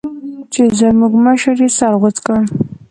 چې 0.53 0.61
زموږ 0.79 1.13
مشر 1.25 1.57
يې 1.63 1.69
سر 1.77 1.93
غوڅ 2.01 2.17
کړ. 2.25 2.37